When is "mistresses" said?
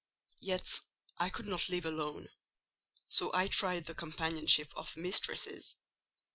4.97-5.75